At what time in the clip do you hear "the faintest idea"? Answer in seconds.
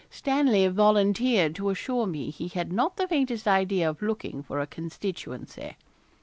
2.97-3.87